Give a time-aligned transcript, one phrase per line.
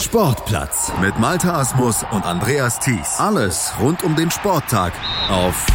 [0.00, 3.18] Sportplatz mit Malta Asmus und Andreas Thies.
[3.18, 4.92] Alles rund um den Sporttag
[5.28, 5.66] auf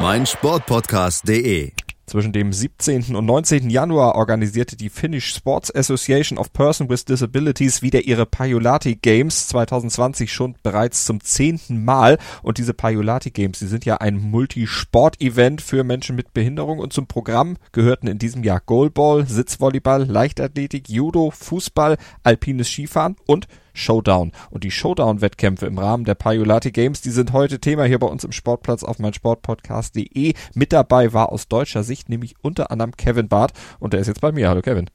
[0.00, 1.72] meinsportpodcast.de.
[2.08, 3.14] Zwischen dem 17.
[3.14, 3.68] und 19.
[3.68, 10.32] Januar organisierte die Finnish Sports Association of Persons with Disabilities wieder ihre Pajolati Games 2020
[10.32, 12.16] schon bereits zum zehnten Mal.
[12.42, 17.06] Und diese Pajolati Games, die sind ja ein Multisport-Event für Menschen mit Behinderung und zum
[17.06, 24.32] Programm gehörten in diesem Jahr Goalball, Sitzvolleyball, Leichtathletik, Judo, Fußball, alpines Skifahren und Showdown.
[24.50, 28.24] Und die Showdown-Wettkämpfe im Rahmen der Paiolati Games, die sind heute Thema hier bei uns
[28.24, 30.34] im Sportplatz auf meinsportpodcast.de.
[30.54, 34.20] Mit dabei war aus deutscher Sicht nämlich unter anderem Kevin Barth und der ist jetzt
[34.20, 34.48] bei mir.
[34.48, 34.90] Hallo Kevin.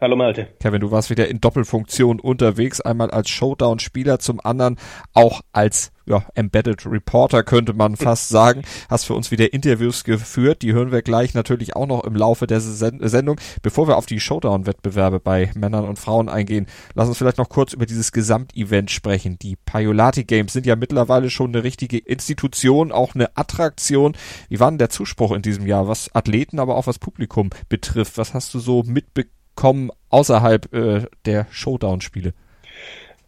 [0.00, 0.48] Hallo Malte.
[0.58, 4.76] Kevin, du warst wieder in Doppelfunktion unterwegs, einmal als Showdown-Spieler, zum anderen
[5.12, 8.62] auch als ja, Embedded Reporter könnte man fast sagen.
[8.88, 12.46] Hast für uns wieder Interviews geführt, die hören wir gleich natürlich auch noch im Laufe
[12.46, 13.40] der Sendung.
[13.62, 17.72] Bevor wir auf die Showdown-Wettbewerbe bei Männern und Frauen eingehen, lass uns vielleicht noch kurz
[17.72, 19.38] über dieses Gesamtevent sprechen.
[19.40, 24.14] Die Paiolati Games sind ja mittlerweile schon eine richtige Institution, auch eine Attraktion.
[24.48, 28.18] Wie war denn der Zuspruch in diesem Jahr, was Athleten, aber auch was Publikum betrifft?
[28.18, 29.41] Was hast du so mitbekommen?
[29.54, 32.34] Kommen außerhalb äh, der Showdown-Spiele?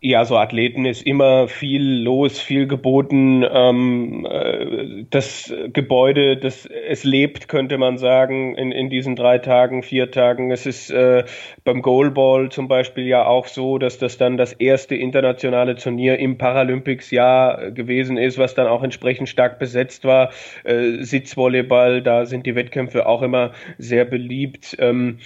[0.06, 3.42] Ja, so Athleten ist immer viel los, viel geboten.
[3.50, 9.83] Ähm, äh, das Gebäude, das es lebt, könnte man sagen, in, in diesen drei Tagen,
[9.83, 10.50] vier Tagen.
[10.50, 11.25] Es ist äh,
[11.64, 16.36] beim Goalball zum Beispiel ja auch so, dass das dann das erste internationale Turnier im
[16.36, 20.33] Paralympics-Jahr gewesen ist, was dann auch entsprechend stark besetzt war.
[20.64, 24.77] Äh, Sitzvolleyball, da sind die Wettkämpfe auch immer sehr beliebt.
[24.78, 25.20] Ähm,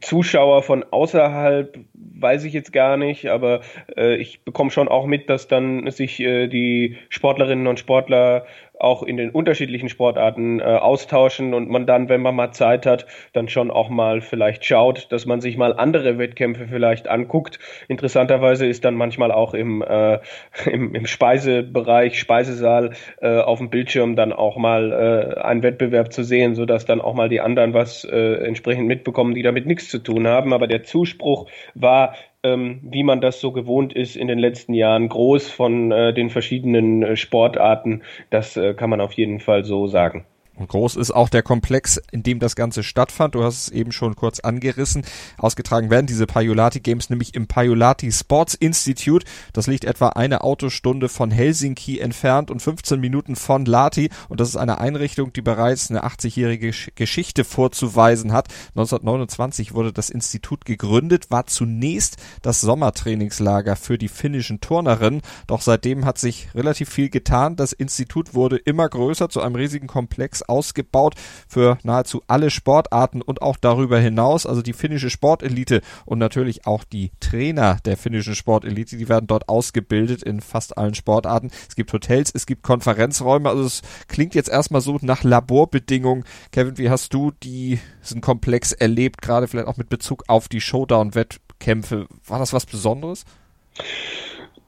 [0.00, 3.60] Zuschauer von außerhalb weiß ich jetzt gar nicht, aber
[3.96, 8.46] äh, ich bekomme schon auch mit, dass dann sich äh, die Sportlerinnen und Sportler
[8.78, 13.06] auch in den unterschiedlichen Sportarten äh, austauschen und man dann, wenn man mal Zeit hat,
[13.32, 17.58] dann schon auch mal vielleicht schaut, dass man sich mal andere Wettkämpfe vielleicht anguckt.
[17.88, 20.18] Interessanterweise ist dann manchmal auch im, äh,
[20.66, 26.24] im, im Speisebereich, Speisesaal äh, auf dem Bildschirm dann auch mal äh, ein Wettbewerb zu
[26.24, 29.98] sehen, sodass dann auch mal die anderen was äh, entsprechend mitbekommen, die damit nichts zu
[29.98, 30.52] tun haben.
[30.52, 35.08] Aber der Zuspruch war ähm, wie man das so gewohnt ist in den letzten Jahren,
[35.08, 38.02] groß von äh, den verschiedenen äh, Sportarten.
[38.30, 40.26] Das äh, kann man auf jeden Fall so sagen.
[40.56, 43.34] Und groß ist auch der Komplex, in dem das Ganze stattfand.
[43.34, 45.04] Du hast es eben schon kurz angerissen.
[45.36, 49.26] Ausgetragen werden diese Paiolati Games nämlich im Paiolati Sports Institute.
[49.52, 54.10] Das liegt etwa eine Autostunde von Helsinki entfernt und 15 Minuten von Lati.
[54.28, 58.46] Und das ist eine Einrichtung, die bereits eine 80-jährige Geschichte vorzuweisen hat.
[58.76, 65.22] 1929 wurde das Institut gegründet, war zunächst das Sommertrainingslager für die finnischen Turnerinnen.
[65.48, 67.56] Doch seitdem hat sich relativ viel getan.
[67.56, 71.14] Das Institut wurde immer größer zu einem riesigen Komplex ausgebaut
[71.48, 74.46] für nahezu alle Sportarten und auch darüber hinaus.
[74.46, 79.48] Also die finnische Sportelite und natürlich auch die Trainer der finnischen Sportelite, die werden dort
[79.48, 81.50] ausgebildet in fast allen Sportarten.
[81.68, 83.48] Es gibt Hotels, es gibt Konferenzräume.
[83.48, 86.24] Also es klingt jetzt erstmal so nach Laborbedingungen.
[86.52, 92.06] Kevin, wie hast du diesen Komplex erlebt, gerade vielleicht auch mit Bezug auf die Showdown-Wettkämpfe?
[92.26, 93.24] War das was Besonderes?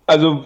[0.09, 0.45] Also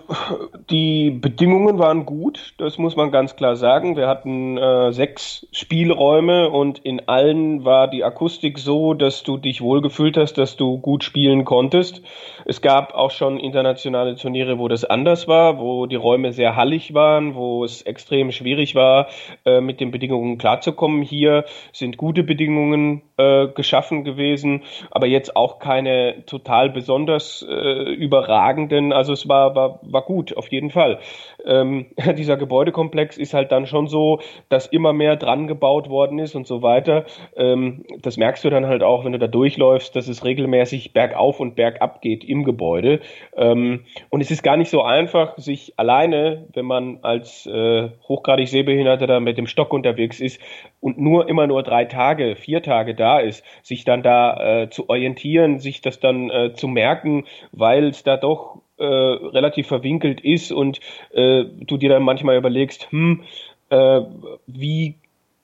[0.71, 3.95] die Bedingungen waren gut, das muss man ganz klar sagen.
[3.95, 9.61] Wir hatten äh, sechs Spielräume und in allen war die Akustik so, dass du dich
[9.61, 12.01] wohlgefühlt hast, dass du gut spielen konntest.
[12.47, 16.95] Es gab auch schon internationale Turniere, wo das anders war, wo die Räume sehr hallig
[16.95, 19.09] waren, wo es extrem schwierig war,
[19.45, 21.03] äh, mit den Bedingungen klarzukommen.
[21.03, 28.95] Hier sind gute Bedingungen äh, geschaffen gewesen, aber jetzt auch keine total besonders äh, überragenden.
[28.95, 30.99] Also es war, war, war gut, auf jeden Fall.
[31.45, 36.35] Ähm, dieser Gebäudekomplex ist halt dann schon so, dass immer mehr dran gebaut worden ist
[36.35, 37.05] und so weiter.
[37.37, 41.41] Ähm, das merkst du dann halt auch, wenn du da durchläufst, dass es regelmäßig bergauf
[41.41, 43.01] und bergab geht im Gebäude.
[43.37, 48.49] Ähm, und es ist gar nicht so einfach, sich alleine, wenn man als äh, hochgradig
[48.49, 50.41] Sehbehinderter da mit dem Stock unterwegs ist
[50.81, 54.89] und nur immer nur drei Tage, vier Tage da ist, sich dann da äh, zu
[54.89, 60.53] orientieren, sich das dann äh, zu merken, weil es da doch äh, relativ verwinkelt ist
[60.53, 60.81] und
[61.13, 63.23] äh, du dir dann manchmal überlegst, hm,
[63.69, 64.01] äh,
[64.47, 64.97] wie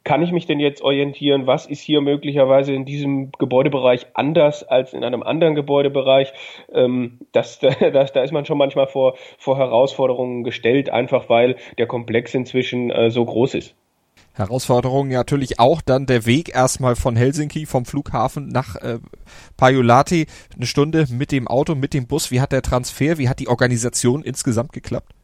[0.07, 1.49] kann ich mich denn jetzt orientieren?
[1.49, 6.33] Was ist hier möglicherweise in diesem Gebäudebereich anders als in einem anderen Gebäudebereich?
[6.73, 7.59] Ähm, das,
[7.93, 12.91] das, da ist man schon manchmal vor, vor Herausforderungen gestellt, einfach weil der Komplex inzwischen
[12.91, 13.75] äh, so groß ist.
[14.37, 18.99] Herausforderung natürlich auch dann der Weg erstmal von Helsinki vom Flughafen nach äh,
[19.57, 20.27] Pajulati.
[20.55, 22.31] Eine Stunde mit dem Auto, mit dem Bus.
[22.31, 25.16] Wie hat der Transfer, wie hat die Organisation insgesamt geklappt?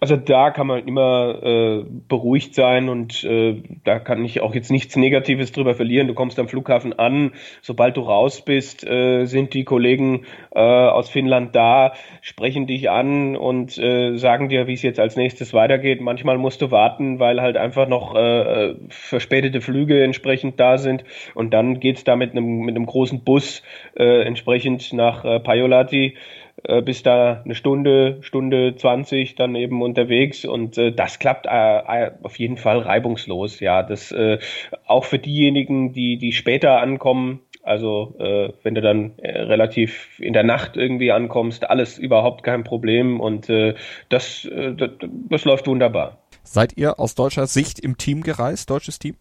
[0.00, 4.70] Also da kann man immer äh, beruhigt sein und äh, da kann ich auch jetzt
[4.70, 6.08] nichts Negatives drüber verlieren.
[6.08, 11.10] Du kommst am Flughafen an, sobald du raus bist, äh, sind die Kollegen äh, aus
[11.10, 11.92] Finnland da,
[12.22, 16.00] sprechen dich an und äh, sagen dir, wie es jetzt als nächstes weitergeht.
[16.00, 21.04] Manchmal musst du warten, weil halt einfach noch äh, verspätete Flüge entsprechend da sind
[21.34, 23.62] und dann geht's da mit einem mit einem großen Bus
[23.96, 26.16] äh, entsprechend nach äh, Pajolati
[26.64, 31.50] äh, bis da eine Stunde, Stunde 20 dann eben unterwegs und äh, das klappt äh,
[31.50, 33.60] äh, auf jeden Fall reibungslos.
[33.60, 34.38] Ja, das äh,
[34.86, 37.40] auch für diejenigen, die die später ankommen.
[37.62, 42.64] Also äh, wenn du dann äh, relativ in der Nacht irgendwie ankommst, alles überhaupt kein
[42.64, 43.74] Problem und äh,
[44.08, 44.90] das, äh, das,
[45.28, 46.18] das läuft wunderbar.
[46.42, 49.16] Seid ihr aus deutscher Sicht im Team gereist, deutsches Team?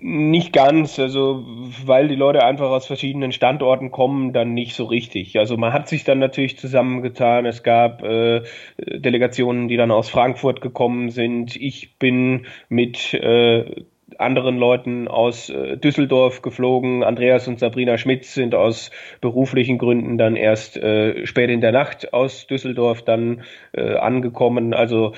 [0.00, 1.44] Nicht ganz, also
[1.84, 5.36] weil die Leute einfach aus verschiedenen Standorten kommen, dann nicht so richtig.
[5.40, 7.46] Also man hat sich dann natürlich zusammengetan.
[7.46, 8.42] Es gab äh,
[8.78, 11.56] Delegationen, die dann aus Frankfurt gekommen sind.
[11.56, 13.84] Ich bin mit äh,
[14.18, 17.02] anderen Leuten aus äh, Düsseldorf geflogen.
[17.02, 22.12] Andreas und Sabrina Schmitz sind aus beruflichen Gründen dann erst äh, spät in der Nacht
[22.12, 23.42] aus Düsseldorf dann
[23.72, 24.74] äh, angekommen.
[24.74, 25.14] Also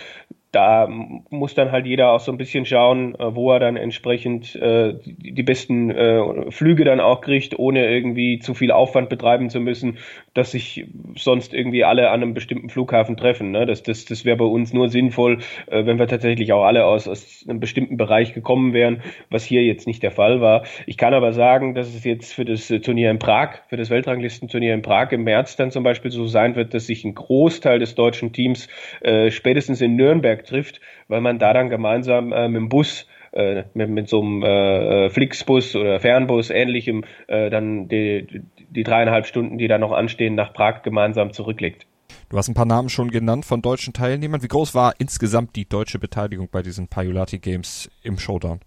[0.53, 4.57] da muss dann halt jeder auch so ein bisschen schauen, äh, wo er dann entsprechend
[4.57, 9.61] äh, die, besten äh, Flüge dann auch kriegt, ohne irgendwie zu viel Aufwand betreiben zu
[9.61, 9.99] müssen,
[10.35, 10.87] dass sich
[11.17, 13.53] sonst irgendwie alle an einem bestimmten Flughafen treffen.
[13.53, 13.65] Ne?
[13.65, 17.07] Das, das, das wäre bei uns nur sinnvoll, äh, wenn wir tatsächlich auch alle aus,
[17.07, 20.65] aus einem bestimmten Bereich gekommen wären, was hier jetzt nicht der Fall war.
[20.87, 24.75] Ich kann aber sagen, dass es jetzt für das Turnier in Prag, für das Weltranglistenturnier
[24.75, 27.95] in Prag im März dann zum Beispiel so sein wird, dass sich ein Großteil des
[27.95, 28.69] deutschen Teams
[29.01, 33.07] äh, spätestens in Nürnberg Nürnberg trifft, weil man da dann gemeinsam äh, mit dem Bus
[33.33, 38.83] äh, mit, mit so einem äh, äh, Flixbus oder Fernbus ähnlichem äh, dann die, die
[38.83, 41.87] dreieinhalb Stunden, die da noch anstehen, nach Prag gemeinsam zurücklegt.
[42.29, 44.43] Du hast ein paar Namen schon genannt von deutschen Teilnehmern.
[44.43, 48.61] Wie groß war insgesamt die deutsche Beteiligung bei diesen Paiolati Games im Showdown?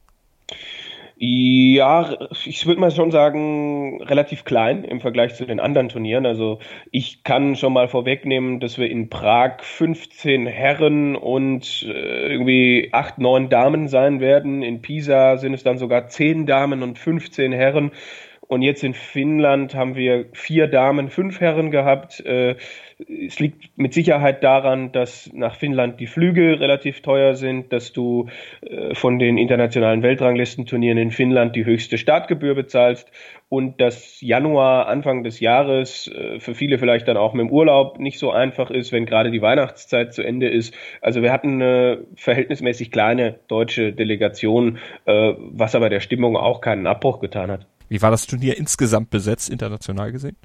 [1.25, 6.25] Ja, ich würde mal schon sagen, relativ klein im Vergleich zu den anderen Turnieren.
[6.25, 6.59] Also
[6.91, 13.19] ich kann schon mal vorwegnehmen, dass wir in Prag 15 Herren und äh, irgendwie 8,
[13.19, 14.63] 9 Damen sein werden.
[14.63, 17.91] In Pisa sind es dann sogar 10 Damen und 15 Herren.
[18.47, 22.19] Und jetzt in Finnland haben wir vier Damen, fünf Herren gehabt.
[22.25, 22.55] Äh,
[23.25, 28.27] es liegt mit Sicherheit daran, dass nach Finnland die Flüge relativ teuer sind, dass du
[28.61, 33.09] äh, von den internationalen Weltranglistenturnieren in Finnland die höchste Startgebühr bezahlst
[33.49, 37.99] und dass Januar, Anfang des Jahres äh, für viele vielleicht dann auch mit dem Urlaub
[37.99, 40.75] nicht so einfach ist, wenn gerade die Weihnachtszeit zu Ende ist.
[41.01, 47.19] Also wir hatten eine verhältnismäßig kleine deutsche Delegation, was aber der Stimmung auch keinen Abbruch
[47.19, 47.67] getan hat.
[47.89, 50.35] Wie war das Turnier insgesamt besetzt, international gesehen?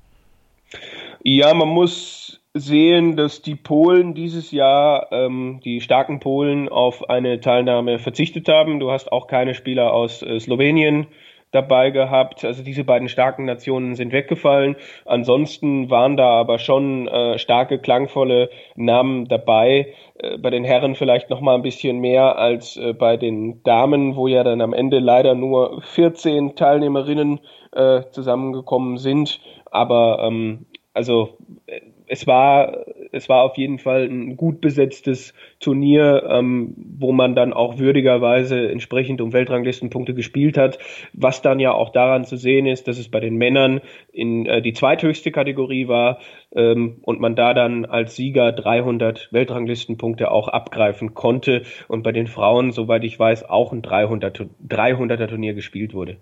[1.22, 7.40] Ja, man muss sehen, dass die Polen dieses Jahr, ähm, die starken Polen, auf eine
[7.40, 8.80] Teilnahme verzichtet haben.
[8.80, 11.06] Du hast auch keine Spieler aus äh, Slowenien
[11.50, 12.44] dabei gehabt.
[12.44, 14.76] Also diese beiden starken Nationen sind weggefallen.
[15.04, 19.94] Ansonsten waren da aber schon äh, starke, klangvolle Namen dabei.
[20.18, 24.16] Äh, bei den Herren vielleicht noch mal ein bisschen mehr als äh, bei den Damen,
[24.16, 27.40] wo ja dann am Ende leider nur 14 Teilnehmerinnen
[27.72, 29.40] äh, zusammengekommen sind.
[29.70, 36.24] Aber ähm, also äh, es war, es war auf jeden Fall ein gut besetztes Turnier,
[36.28, 40.78] ähm, wo man dann auch würdigerweise entsprechend um Weltranglistenpunkte gespielt hat,
[41.12, 43.80] was dann ja auch daran zu sehen ist, dass es bei den Männern
[44.12, 46.18] in äh, die zweithöchste Kategorie war
[46.54, 52.26] ähm, und man da dann als Sieger 300 Weltranglistenpunkte auch abgreifen konnte und bei den
[52.26, 56.16] Frauen, soweit ich weiß, auch ein 300, 300er Turnier gespielt wurde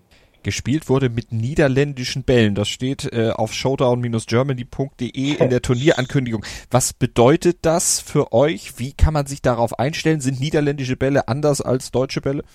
[0.47, 2.55] gespielt wurde mit niederländischen Bällen.
[2.55, 6.45] Das steht äh, auf showdown-germany.de in der Turnierankündigung.
[6.71, 8.79] Was bedeutet das für euch?
[8.79, 10.21] Wie kann man sich darauf einstellen?
[10.21, 12.45] Sind niederländische Bälle anders als deutsche Bälle?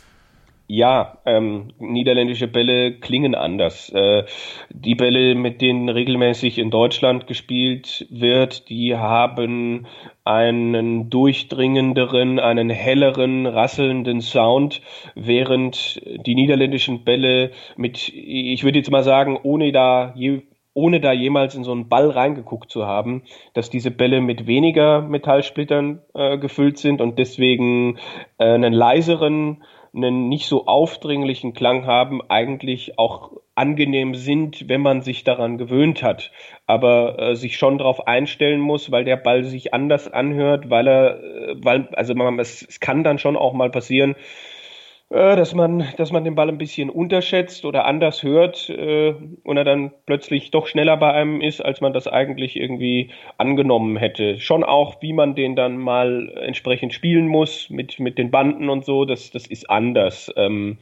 [0.69, 3.90] Ja, ähm, niederländische Bälle klingen anders.
[3.90, 4.25] Äh,
[4.71, 9.87] die Bälle, mit denen regelmäßig in Deutschland gespielt wird, die haben
[10.25, 14.81] einen durchdringenderen, einen helleren, rasselnden Sound,
[15.14, 20.42] während die niederländischen Bälle mit, ich würde jetzt mal sagen, ohne da je
[20.75, 25.02] ohne da jemals in so einen Ball reingeguckt zu haben, dass diese Bälle mit weniger
[25.02, 27.99] Metallsplittern äh, gefüllt sind und deswegen
[28.38, 29.62] äh, einen leiseren
[29.94, 36.02] einen nicht so aufdringlichen Klang haben, eigentlich auch angenehm sind, wenn man sich daran gewöhnt
[36.02, 36.32] hat,
[36.66, 41.22] aber äh, sich schon darauf einstellen muss, weil der Ball sich anders anhört, weil er,
[41.22, 44.16] äh, weil, also man, es, es kann dann schon auch mal passieren,
[45.12, 49.14] dass man, dass man den Ball ein bisschen unterschätzt oder anders hört äh,
[49.45, 53.99] und er dann plötzlich doch schneller bei einem ist, als man das eigentlich irgendwie angenommen
[53.99, 54.40] hätte.
[54.40, 58.87] Schon auch, wie man den dann mal entsprechend spielen muss mit, mit den Banden und
[58.87, 60.33] so, das, das ist anders.
[60.37, 60.78] Ähm,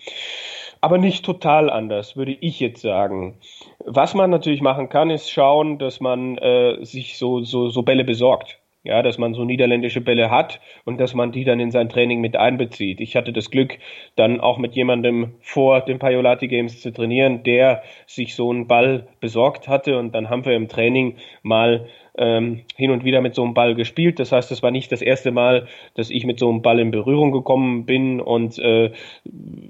[0.81, 3.37] aber nicht total anders, würde ich jetzt sagen.
[3.85, 8.05] Was man natürlich machen kann, ist schauen, dass man äh, sich so, so, so Bälle
[8.05, 8.60] besorgt.
[8.83, 12.23] Ja, dass man so niederländische Bälle hat und dass man die dann in sein Training
[12.23, 13.01] mit einbezieht.
[13.01, 13.79] Ich hatte das Glück,
[14.17, 19.09] dann auch mit jemandem vor den Paiolati Games zu trainieren, der sich so einen Ball
[19.21, 21.89] besorgt hatte und dann haben wir im Training mal
[22.21, 24.21] ähm, hin und wieder mit so einem Ball gespielt.
[24.21, 26.91] Das heißt, es war nicht das erste Mal, dass ich mit so einem Ball in
[26.91, 28.21] Berührung gekommen bin.
[28.21, 28.93] Und äh,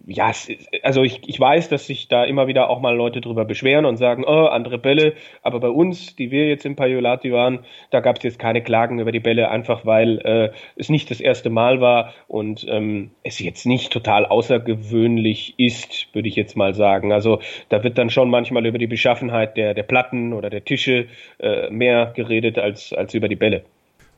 [0.06, 0.32] ja,
[0.82, 3.96] also ich, ich weiß, dass sich da immer wieder auch mal Leute drüber beschweren und
[3.96, 5.14] sagen, oh, andere Bälle.
[5.42, 8.98] Aber bei uns, die wir jetzt im Paiolati waren, da gab es jetzt keine Klagen
[8.98, 13.38] über die Bälle, einfach weil äh, es nicht das erste Mal war und ähm, es
[13.38, 17.12] jetzt nicht total außergewöhnlich ist, würde ich jetzt mal sagen.
[17.12, 17.38] Also
[17.68, 21.06] da wird dann schon manchmal über die Beschaffenheit der, der Platten oder der Tische
[21.38, 23.64] äh, mehr geredet geredet als, als über die Bälle.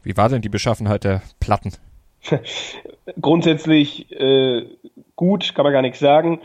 [0.03, 1.73] Wie war denn die Beschaffenheit der Platten?
[3.21, 4.67] Grundsätzlich äh,
[5.17, 6.41] gut, kann man gar nichts sagen.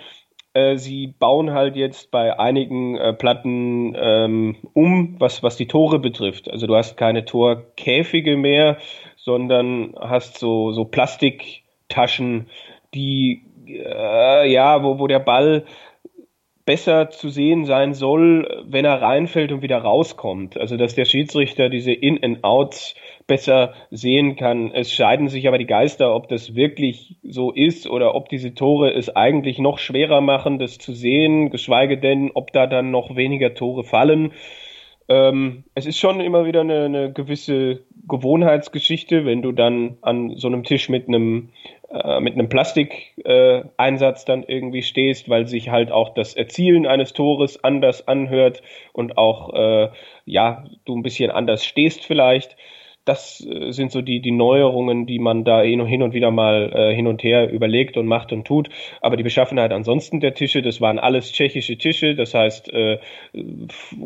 [0.53, 5.99] Äh, sie bauen halt jetzt bei einigen äh, Platten ähm, um, was, was die Tore
[5.99, 6.49] betrifft.
[6.49, 8.77] Also du hast keine Torkäfige mehr,
[9.17, 12.47] sondern hast so, so Plastiktaschen,
[12.93, 15.65] die äh, ja, wo, wo der Ball
[16.67, 20.57] besser zu sehen sein soll, wenn er reinfällt und wieder rauskommt.
[20.57, 22.93] Also dass der Schiedsrichter diese In-and-Outs
[23.25, 24.71] besser sehen kann.
[24.71, 28.93] Es scheiden sich aber die Geister, ob das wirklich so ist oder ob diese Tore
[28.93, 33.53] es eigentlich noch schwerer machen, das zu sehen, geschweige denn, ob da dann noch weniger
[33.53, 34.33] Tore fallen.
[35.07, 40.47] Ähm, es ist schon immer wieder eine, eine gewisse Gewohnheitsgeschichte, wenn du dann an so
[40.47, 41.49] einem Tisch mit einem
[41.89, 47.63] äh, mit einem Plastikeinsatz dann irgendwie stehst, weil sich halt auch das Erzielen eines Tores
[47.63, 48.61] anders anhört
[48.93, 49.89] und auch äh,
[50.25, 52.57] ja du ein bisschen anders stehst vielleicht
[53.07, 56.95] das äh, sind so die, die Neuerungen, die man da hin und wieder mal äh,
[56.95, 58.69] hin und her überlegt und macht und tut.
[59.01, 62.99] Aber die Beschaffenheit ansonsten der Tische, das waren alles tschechische Tische, das heißt äh,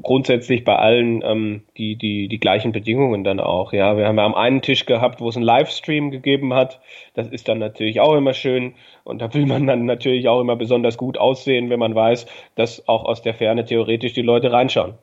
[0.01, 3.74] grundsätzlich bei allen ähm, die, die, die gleichen Bedingungen dann auch.
[3.74, 6.79] Ja, wir haben ja am einen Tisch gehabt, wo es einen Livestream gegeben hat.
[7.15, 8.75] Das ist dann natürlich auch immer schön.
[9.03, 12.88] Und da will man dann natürlich auch immer besonders gut aussehen, wenn man weiß, dass
[12.88, 14.93] auch aus der Ferne theoretisch die Leute reinschauen.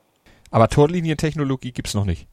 [0.51, 2.27] Aber Torlinientechnologie gibt's noch nicht.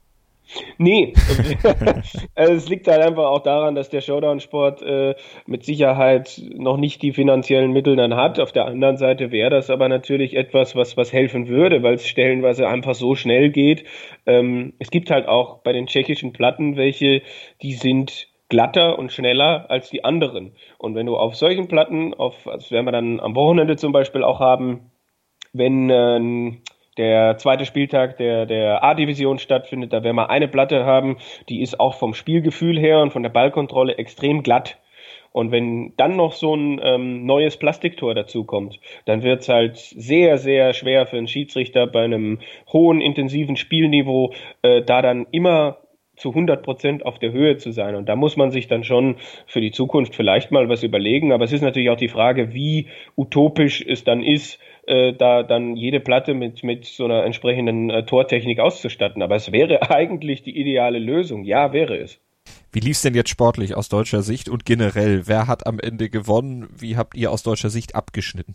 [0.78, 1.12] Nee,
[2.34, 5.14] also es liegt halt einfach auch daran, dass der Showdown-Sport äh,
[5.46, 8.38] mit Sicherheit noch nicht die finanziellen Mittel dann hat.
[8.38, 12.06] Auf der anderen Seite wäre das aber natürlich etwas, was, was helfen würde, weil es
[12.06, 13.84] stellenweise einfach so schnell geht.
[14.26, 17.22] Ähm, es gibt halt auch bei den tschechischen Platten welche,
[17.62, 20.52] die sind glatter und schneller als die anderen.
[20.78, 24.22] Und wenn du auf solchen Platten, auf, das werden wir dann am Wochenende zum Beispiel
[24.22, 24.90] auch haben,
[25.52, 26.56] wenn äh,
[26.96, 29.92] der zweite Spieltag der, der A-Division stattfindet.
[29.92, 33.30] Da werden wir eine Platte haben, die ist auch vom Spielgefühl her und von der
[33.30, 34.78] Ballkontrolle extrem glatt.
[35.32, 40.38] Und wenn dann noch so ein ähm, neues Plastiktor dazukommt, dann wird es halt sehr,
[40.38, 42.38] sehr schwer für einen Schiedsrichter bei einem
[42.72, 45.76] hohen, intensiven Spielniveau, äh, da dann immer
[46.16, 47.94] zu 100 Prozent auf der Höhe zu sein.
[47.94, 51.32] Und da muss man sich dann schon für die Zukunft vielleicht mal was überlegen.
[51.32, 52.86] Aber es ist natürlich auch die Frage, wie
[53.16, 58.04] utopisch es dann ist, äh, da dann jede Platte mit, mit so einer entsprechenden äh,
[58.04, 59.22] Tortechnik auszustatten.
[59.22, 61.44] Aber es wäre eigentlich die ideale Lösung.
[61.44, 62.20] Ja, wäre es.
[62.72, 65.26] Wie lief's denn jetzt sportlich aus deutscher Sicht und generell?
[65.26, 66.68] Wer hat am Ende gewonnen?
[66.76, 68.54] Wie habt ihr aus deutscher Sicht abgeschnitten?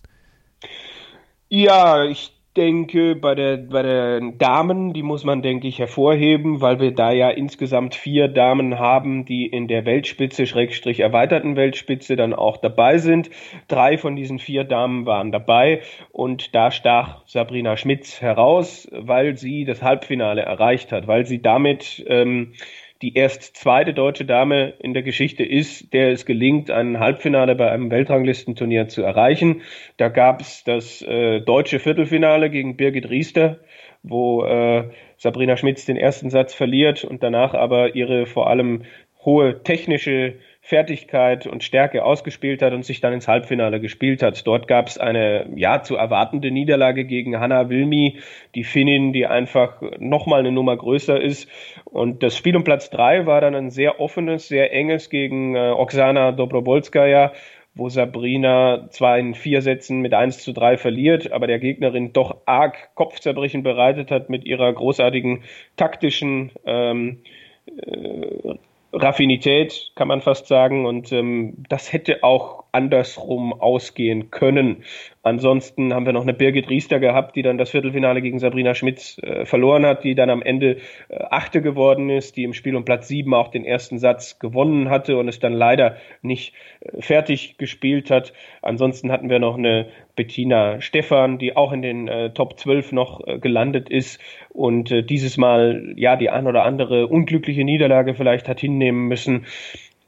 [1.49, 6.79] Ja, ich denke, bei der, bei den Damen, die muss man, denke ich, hervorheben, weil
[6.79, 12.33] wir da ja insgesamt vier Damen haben, die in der Weltspitze, Schrägstrich erweiterten Weltspitze dann
[12.33, 13.29] auch dabei sind.
[13.67, 15.81] Drei von diesen vier Damen waren dabei
[16.11, 22.03] und da stach Sabrina Schmitz heraus, weil sie das Halbfinale erreicht hat, weil sie damit
[22.07, 22.53] ähm,
[23.01, 27.71] die erst zweite deutsche Dame in der Geschichte ist, der es gelingt, ein Halbfinale bei
[27.71, 29.61] einem Weltranglistenturnier zu erreichen.
[29.97, 33.59] Da gab es das äh, deutsche Viertelfinale gegen Birgit Riester,
[34.03, 38.83] wo äh, Sabrina Schmitz den ersten Satz verliert und danach aber ihre vor allem
[39.23, 40.35] hohe technische
[40.71, 44.47] Fertigkeit und Stärke ausgespielt hat und sich dann ins Halbfinale gespielt hat.
[44.47, 48.19] Dort gab es eine ja zu erwartende Niederlage gegen Hanna Wilmi,
[48.55, 51.49] die Finnin, die einfach nochmal eine Nummer größer ist.
[51.83, 55.71] Und das Spiel um Platz drei war dann ein sehr offenes, sehr enges gegen äh,
[55.71, 57.33] Oksana Dobrobolskaya
[57.73, 62.41] wo Sabrina zwar in vier Sätzen mit 1 zu 3 verliert, aber der Gegnerin doch
[62.45, 65.43] arg Kopfzerbrechen bereitet hat mit ihrer großartigen
[65.77, 67.19] taktischen ähm,
[67.65, 68.55] äh,
[68.93, 70.85] Raffinität, kann man fast sagen.
[70.85, 74.83] Und ähm, das hätte auch andersrum ausgehen können.
[75.23, 79.17] Ansonsten haben wir noch eine Birgit Riester gehabt, die dann das Viertelfinale gegen Sabrina Schmitz
[79.19, 80.77] äh, verloren hat, die dann am Ende
[81.09, 84.89] äh, Achte geworden ist, die im Spiel um Platz sieben auch den ersten Satz gewonnen
[84.89, 88.33] hatte und es dann leider nicht äh, fertig gespielt hat.
[88.61, 89.87] Ansonsten hatten wir noch eine
[90.21, 95.01] Bettina Stephan, die auch in den äh, Top 12 noch äh, gelandet ist und äh,
[95.01, 99.47] dieses Mal ja die ein oder andere unglückliche Niederlage vielleicht hat hinnehmen müssen.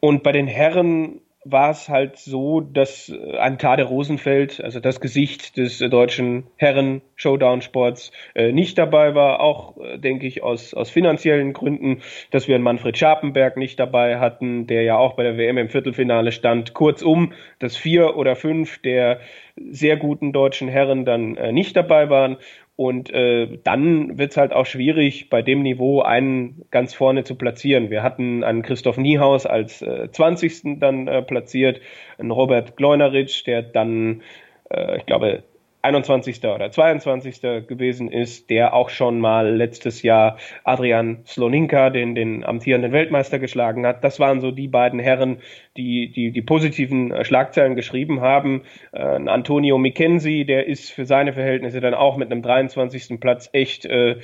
[0.02, 5.58] Und bei den Herren war es halt so, dass äh, Antade Rosenfeld, also das Gesicht
[5.58, 9.40] des äh, deutschen Herren-Showdown-Sports, äh, nicht dabei war.
[9.40, 14.68] Auch, denke ich, aus, aus finanziellen Gründen, dass wir einen Manfred Scharpenberg nicht dabei hatten,
[14.68, 16.74] der ja auch bei der WM im Viertelfinale stand.
[16.74, 19.20] Kurzum, dass vier oder fünf der
[19.56, 22.38] sehr guten deutschen Herren dann nicht dabei waren.
[22.76, 27.36] Und äh, dann wird es halt auch schwierig, bei dem Niveau einen ganz vorne zu
[27.36, 27.92] platzieren.
[27.92, 30.80] Wir hatten einen Christoph Niehaus als äh, 20.
[30.80, 31.82] dann äh, platziert,
[32.18, 34.24] einen Robert Gleuneritsch, der dann,
[34.72, 35.44] äh, ich glaube,
[35.84, 36.44] 21.
[36.46, 37.42] oder 22.
[37.68, 43.86] gewesen ist, der auch schon mal letztes Jahr Adrian Sloninka, den, den amtierenden Weltmeister, geschlagen
[43.86, 44.02] hat.
[44.04, 45.40] Das waren so die beiden Herren,
[45.76, 48.64] die die, die positiven Schlagzeilen geschrieben haben.
[48.94, 53.20] Äh, Antonio Mackenzie, der ist für seine Verhältnisse dann auch mit einem 23.
[53.20, 54.20] Platz echt äh,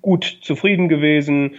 [0.00, 1.56] gut zufrieden gewesen.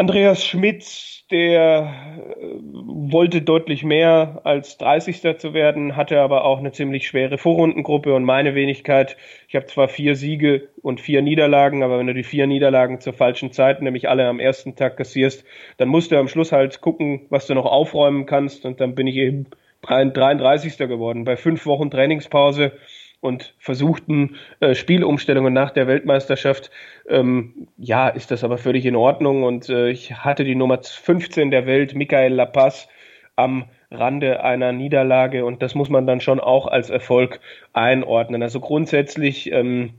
[0.00, 1.92] Andreas Schmitz, der
[2.40, 5.36] äh, wollte deutlich mehr als 30.
[5.36, 9.18] zu werden, hatte aber auch eine ziemlich schwere Vorrundengruppe und meine Wenigkeit.
[9.46, 13.12] Ich habe zwar vier Siege und vier Niederlagen, aber wenn du die vier Niederlagen zur
[13.12, 15.44] falschen Zeit, nämlich alle am ersten Tag kassierst,
[15.76, 19.06] dann musst du am Schluss halt gucken, was du noch aufräumen kannst und dann bin
[19.06, 19.48] ich eben
[19.82, 20.78] 33.
[20.78, 21.24] geworden.
[21.24, 22.72] Bei fünf Wochen Trainingspause
[23.20, 26.70] und versuchten äh, Spielumstellungen nach der Weltmeisterschaft,
[27.08, 29.42] ähm, ja, ist das aber völlig in Ordnung.
[29.42, 32.88] Und äh, ich hatte die Nummer 15 der Welt, Michael Lapaz,
[33.36, 37.40] am Rande einer Niederlage und das muss man dann schon auch als Erfolg
[37.72, 38.42] einordnen.
[38.42, 39.94] Also grundsätzlich ähm,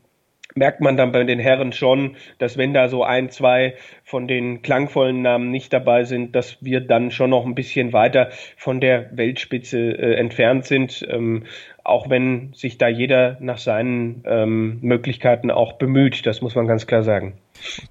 [0.55, 4.61] merkt man dann bei den Herren schon, dass wenn da so ein, zwei von den
[4.61, 9.09] klangvollen Namen nicht dabei sind, dass wir dann schon noch ein bisschen weiter von der
[9.15, 11.45] Weltspitze äh, entfernt sind, ähm,
[11.83, 16.85] auch wenn sich da jeder nach seinen ähm, Möglichkeiten auch bemüht, das muss man ganz
[16.87, 17.33] klar sagen.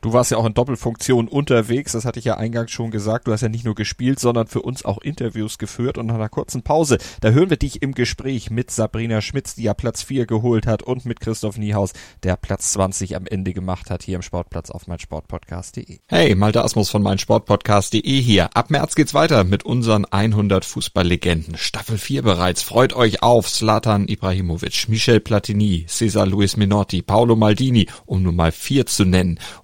[0.01, 3.27] Du warst ja auch in Doppelfunktion unterwegs, das hatte ich ja eingangs schon gesagt.
[3.27, 5.99] Du hast ja nicht nur gespielt, sondern für uns auch Interviews geführt.
[5.99, 9.65] Und nach einer kurzen Pause, da hören wir dich im Gespräch mit Sabrina Schmitz, die
[9.65, 13.91] ja Platz 4 geholt hat, und mit Christoph Niehaus, der Platz 20 am Ende gemacht
[13.91, 15.99] hat, hier im Sportplatz auf meinsportpodcast.de.
[16.09, 18.51] Hey, Malte Asmus von meinsportpodcast.de hier.
[18.55, 21.57] Ab März geht's weiter mit unseren 100 Fußballlegenden.
[21.57, 22.63] Staffel 4 bereits.
[22.63, 28.53] Freut euch auf Slatan Ibrahimovic, Michel Platini, Cesar Luis Minotti, Paolo Maldini, um nur mal
[28.53, 29.39] vier zu nennen.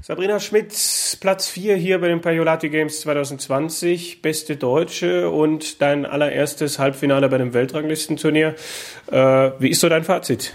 [0.00, 6.78] Sabrina Schmitz, Platz 4 hier bei den Pajolati Games 2020, beste Deutsche und dein allererstes
[6.78, 8.54] Halbfinale bei dem Weltranglistenturnier.
[9.10, 10.54] Äh, wie ist so dein Fazit?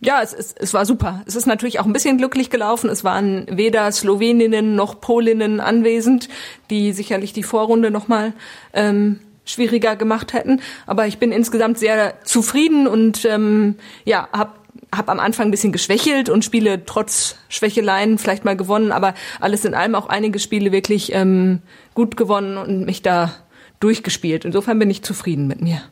[0.00, 1.22] Ja, es, es, es war super.
[1.26, 2.90] Es ist natürlich auch ein bisschen glücklich gelaufen.
[2.90, 6.28] Es waren weder Sloweninnen noch Polinnen anwesend,
[6.68, 8.32] die sicherlich die Vorrunde nochmal
[8.72, 10.60] ähm, schwieriger gemacht hätten.
[10.86, 14.52] Aber ich bin insgesamt sehr zufrieden und ähm, ja, habe
[14.94, 19.64] habe am Anfang ein bisschen geschwächelt und Spiele trotz Schwächeleien vielleicht mal gewonnen, aber alles
[19.64, 21.60] in allem auch einige Spiele wirklich ähm,
[21.94, 23.32] gut gewonnen und mich da
[23.80, 24.44] durchgespielt.
[24.44, 25.82] Insofern bin ich zufrieden mit mir.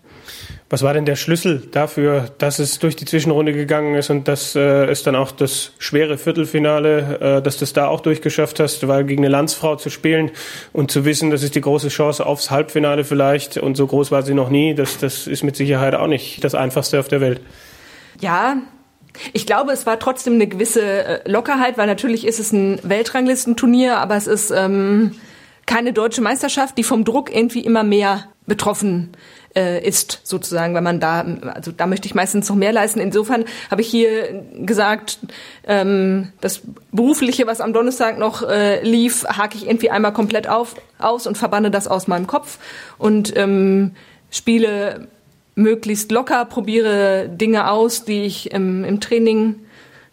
[0.72, 4.54] Was war denn der Schlüssel dafür, dass es durch die Zwischenrunde gegangen ist und dass
[4.54, 8.86] äh, es dann auch das schwere Viertelfinale, äh, dass du es da auch durchgeschafft hast,
[8.86, 10.30] weil gegen eine Landsfrau zu spielen
[10.72, 14.22] und zu wissen, das ist die große Chance aufs Halbfinale vielleicht und so groß war
[14.22, 17.40] sie noch nie, das, das ist mit Sicherheit auch nicht das Einfachste auf der Welt.
[18.20, 18.58] Ja,
[19.32, 23.98] ich glaube, es war trotzdem eine gewisse äh, Lockerheit, weil natürlich ist es ein Weltranglistenturnier,
[23.98, 25.12] aber es ist ähm,
[25.66, 29.10] keine deutsche Meisterschaft, die vom Druck irgendwie immer mehr betroffen
[29.54, 33.00] äh, ist, sozusagen, weil man da, also da möchte ich meistens noch mehr leisten.
[33.00, 35.18] Insofern habe ich hier gesagt,
[35.66, 40.74] ähm, das Berufliche, was am Donnerstag noch äh, lief, hake ich irgendwie einmal komplett auf,
[40.98, 42.58] aus und verbanne das aus meinem Kopf
[42.98, 43.92] und ähm,
[44.30, 45.08] spiele
[45.54, 49.56] möglichst locker, probiere Dinge aus, die ich im, im Training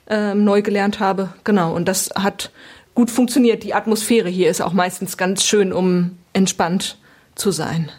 [0.10, 1.30] ähm, neu gelernt habe.
[1.44, 2.52] Genau, und das hat
[2.96, 3.64] gut funktioniert.
[3.64, 6.98] Die Atmosphäre hier ist auch meistens ganz schön, um entspannt
[7.36, 7.92] zu sein.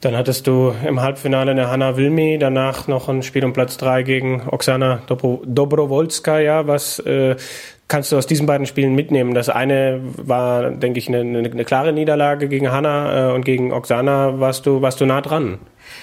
[0.00, 4.02] Dann hattest du im Halbfinale eine Hanna Wilmi, danach noch ein Spiel um Platz drei
[4.02, 6.66] gegen Oksana Dobrowolskaja.
[6.66, 7.36] Was äh,
[7.86, 9.32] kannst du aus diesen beiden Spielen mitnehmen?
[9.32, 14.40] Das eine war, denke ich, eine, eine klare Niederlage gegen Hanna äh, und gegen Oksana
[14.40, 15.60] warst du, warst du nah dran.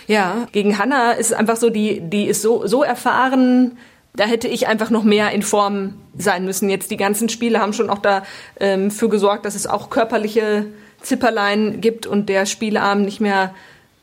[0.07, 3.77] Ja, gegen Hanna ist einfach so, die, die ist so, so erfahren,
[4.15, 6.69] da hätte ich einfach noch mehr in Form sein müssen.
[6.69, 8.25] Jetzt die ganzen Spiele haben schon auch dafür
[8.59, 10.65] ähm, gesorgt, dass es auch körperliche
[11.01, 13.53] Zipperlein gibt und der Spieleabend nicht mehr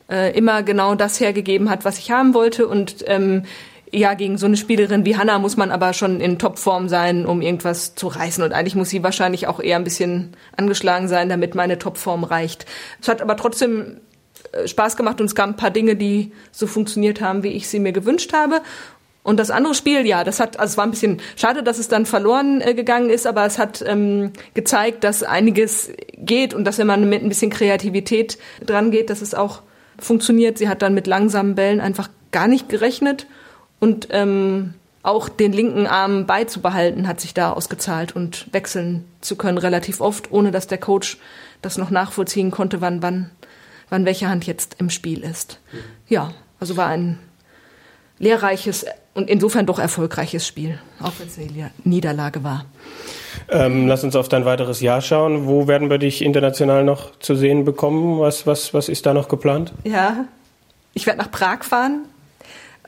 [0.09, 2.67] äh, immer genau das hergegeben hat, was ich haben wollte.
[2.67, 3.43] Und ähm,
[3.91, 7.41] ja, gegen so eine Spielerin wie Hanna muss man aber schon in Topform sein, um
[7.41, 8.43] irgendwas zu reißen.
[8.43, 12.65] Und eigentlich muss sie wahrscheinlich auch eher ein bisschen angeschlagen sein, damit meine Topform reicht.
[13.01, 13.97] Es hat aber trotzdem
[14.65, 17.79] Spaß gemacht und es gab ein paar Dinge, die so funktioniert haben, wie ich sie
[17.79, 18.61] mir gewünscht habe.
[19.23, 21.89] Und das andere Spiel, ja, das hat, also es war ein bisschen schade, dass es
[21.89, 26.77] dann verloren äh, gegangen ist, aber es hat ähm, gezeigt, dass einiges geht und dass
[26.77, 29.63] wenn man mit ein bisschen Kreativität dran geht, dass es auch
[29.99, 30.57] funktioniert.
[30.57, 33.27] Sie hat dann mit langsamen Bällen einfach gar nicht gerechnet
[33.79, 39.57] und ähm, auch den linken Arm beizubehalten hat sich da ausgezahlt und wechseln zu können
[39.57, 41.17] relativ oft, ohne dass der Coach
[41.61, 43.29] das noch nachvollziehen konnte, wann wann
[43.89, 45.59] wann welche Hand jetzt im Spiel ist.
[46.07, 47.19] Ja, also war ein
[48.19, 52.65] lehrreiches und insofern doch erfolgreiches Spiel, auch wenn es eine Niederlage war.
[53.49, 55.47] Ähm, lass uns auf dein weiteres Jahr schauen.
[55.47, 58.19] Wo werden wir dich international noch zu sehen bekommen?
[58.19, 59.73] Was, was, was ist da noch geplant?
[59.83, 60.25] Ja,
[60.93, 62.05] ich werde nach Prag fahren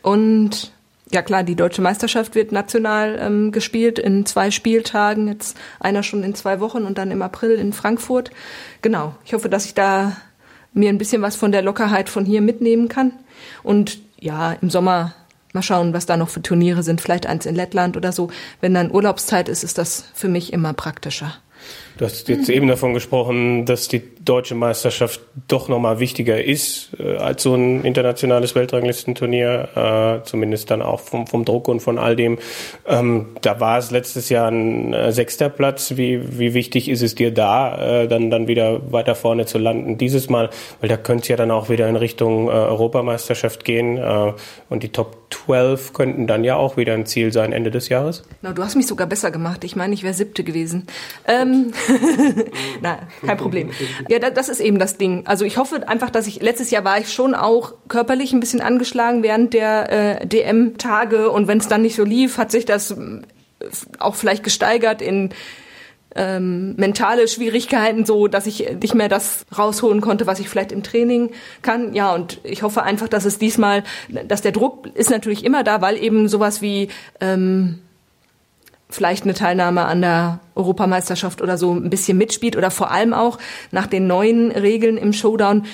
[0.02, 0.72] und
[1.12, 6.24] ja klar, die deutsche Meisterschaft wird national ähm, gespielt in zwei Spieltagen, jetzt einer schon
[6.24, 8.30] in zwei Wochen und dann im April in Frankfurt.
[8.82, 10.18] Genau, ich hoffe, dass ich da
[10.74, 13.14] mir ein bisschen was von der Lockerheit von hier mitnehmen kann.
[13.64, 15.14] Und ja, im Sommer
[15.54, 17.02] Mal schauen, was da noch für Turniere sind.
[17.02, 18.30] Vielleicht eins in Lettland oder so.
[18.62, 21.34] Wenn dann Urlaubszeit ist, ist das für mich immer praktischer.
[21.98, 27.18] Du hast jetzt eben davon gesprochen, dass die deutsche Meisterschaft doch nochmal wichtiger ist äh,
[27.18, 32.16] als so ein internationales Weltranglistenturnier, äh, zumindest dann auch vom, vom Druck und von all
[32.16, 32.38] dem.
[32.86, 35.96] Ähm, da war es letztes Jahr ein äh, sechster Platz.
[35.96, 39.98] Wie, wie wichtig ist es dir da, äh, dann, dann wieder weiter vorne zu landen
[39.98, 40.50] dieses Mal?
[40.82, 44.34] Weil da könnte es ja dann auch wieder in Richtung äh, Europameisterschaft gehen äh,
[44.70, 48.24] und die Top 12 könnten dann ja auch wieder ein Ziel sein Ende des Jahres.
[48.42, 49.64] Na, du hast mich sogar besser gemacht.
[49.64, 50.88] Ich meine, ich wäre siebte gewesen.
[51.28, 51.72] Ähm,
[52.82, 53.70] Na, kein Problem.
[54.10, 55.28] Ja, das ist eben das Ding.
[55.28, 58.60] Also ich hoffe einfach, dass ich letztes Jahr war ich schon auch körperlich ein bisschen
[58.60, 62.90] angeschlagen während der äh, DM-Tage und wenn es dann nicht so lief, hat sich das
[62.90, 63.22] äh,
[64.00, 65.30] auch vielleicht gesteigert in
[66.16, 70.82] ähm, mentale Schwierigkeiten, so dass ich nicht mehr das rausholen konnte, was ich vielleicht im
[70.82, 71.30] Training
[71.62, 71.94] kann.
[71.94, 73.84] Ja, und ich hoffe einfach, dass es diesmal,
[74.28, 76.88] dass der Druck ist natürlich immer da, weil eben sowas wie
[77.20, 77.84] ähm,
[78.90, 83.38] vielleicht eine Teilnahme an der Europameisterschaft oder so ein bisschen mitspielt oder vor allem auch
[83.72, 85.66] nach den neuen Regeln im Showdown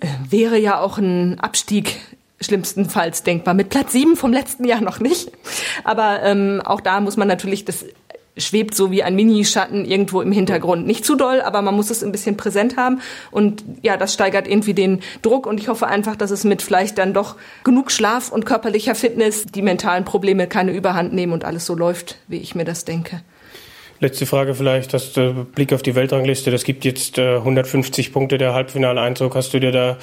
[0.00, 2.00] äh, wäre ja auch ein Abstieg
[2.40, 3.54] schlimmstenfalls denkbar.
[3.54, 5.32] Mit Platz sieben vom letzten Jahr noch nicht.
[5.82, 7.86] Aber ähm, auch da muss man natürlich das
[8.36, 10.86] schwebt so wie ein Minischatten irgendwo im Hintergrund.
[10.86, 13.00] Nicht zu doll, aber man muss es ein bisschen präsent haben.
[13.30, 15.46] Und ja, das steigert irgendwie den Druck.
[15.46, 19.44] Und ich hoffe einfach, dass es mit vielleicht dann doch genug Schlaf und körperlicher Fitness
[19.44, 23.22] die mentalen Probleme keine Überhand nehmen und alles so läuft, wie ich mir das denke.
[24.00, 26.50] Letzte Frage vielleicht, hast du Blick auf die Weltrangliste.
[26.50, 29.36] Das gibt jetzt äh, 150 Punkte der Halbfinaleinzug.
[29.36, 29.98] Hast du dir da,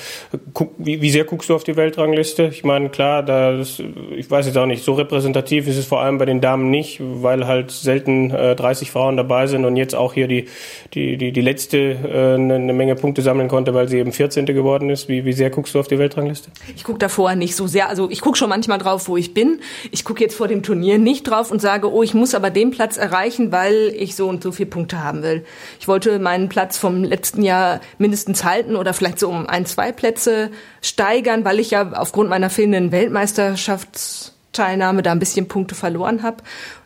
[0.77, 2.45] wie, sehr guckst du auf die Weltrangliste?
[2.45, 3.82] Ich meine, klar, da das,
[4.15, 6.99] ich weiß jetzt auch nicht, so repräsentativ ist es vor allem bei den Damen nicht,
[7.01, 10.47] weil halt selten äh, 30 Frauen dabei sind und jetzt auch hier die,
[10.93, 14.45] die, die, die letzte äh, eine, eine Menge Punkte sammeln konnte, weil sie eben 14.
[14.45, 15.10] geworden ist.
[15.10, 16.49] Wie, wie sehr guckst du auf die Weltrangliste?
[16.75, 17.89] Ich gucke davor nicht so sehr.
[17.89, 19.60] Also ich gucke schon manchmal drauf, wo ich bin.
[19.91, 22.71] Ich gucke jetzt vor dem Turnier nicht drauf und sage, oh, ich muss aber den
[22.71, 25.43] Platz erreichen, weil ich so und so viele Punkte haben will.
[25.80, 29.91] Ich wollte meinen Platz vom letzten Jahr mindestens halten oder vielleicht so um ein, zwei
[29.91, 30.51] Plätze
[30.82, 36.43] steigern, weil ich ja aufgrund meiner fehlenden Weltmeisterschaftsteilnahme da ein bisschen Punkte verloren habe.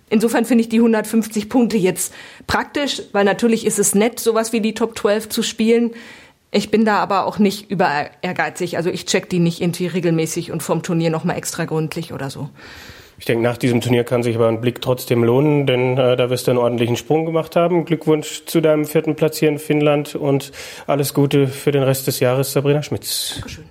[0.10, 2.14] Insofern finde ich die 150 Punkte jetzt
[2.48, 5.92] praktisch, weil natürlich ist es nett, sowas wie die Top 12 zu spielen.
[6.52, 7.90] Ich bin da aber auch nicht über
[8.22, 8.78] ehrgeizig.
[8.78, 12.50] Also ich check die nicht irgendwie regelmäßig und vom Turnier nochmal extra gründlich oder so.
[13.18, 16.30] Ich denke, nach diesem Turnier kann sich aber ein Blick trotzdem lohnen, denn äh, da
[16.30, 17.86] wirst du einen ordentlichen Sprung gemacht haben.
[17.86, 20.52] Glückwunsch zu deinem vierten Platz hier in Finnland und
[20.88, 23.36] alles Gute für den Rest des Jahres, Sabrina Schmitz.
[23.36, 23.66] Dankeschön.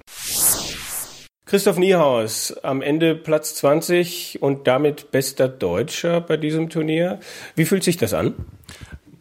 [1.46, 7.20] Christoph Niehaus, am Ende Platz 20 und damit bester Deutscher bei diesem Turnier.
[7.54, 8.34] Wie fühlt sich das an?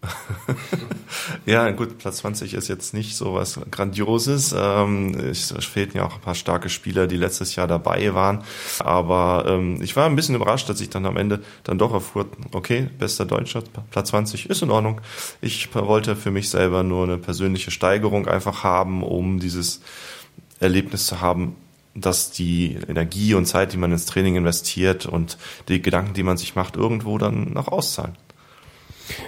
[1.46, 4.54] ja, gut, Platz 20 ist jetzt nicht so was Grandioses.
[4.58, 8.44] Ähm, es fehlten ja auch ein paar starke Spieler, die letztes Jahr dabei waren.
[8.80, 12.28] Aber ähm, ich war ein bisschen überrascht, dass ich dann am Ende dann doch erfuhr,
[12.52, 15.02] okay, bester Deutscher, Platz 20 ist in Ordnung.
[15.42, 19.82] Ich wollte für mich selber nur eine persönliche Steigerung einfach haben, um dieses
[20.60, 21.56] Erlebnis zu haben,
[21.96, 25.38] dass die Energie und Zeit, die man ins Training investiert und
[25.68, 28.18] die Gedanken, die man sich macht, irgendwo dann noch auszahlen.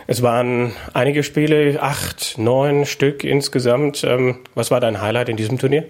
[0.08, 4.04] Es waren einige Spiele, acht, neun Stück insgesamt.
[4.04, 5.86] Ähm, was war dein Highlight in diesem Turnier?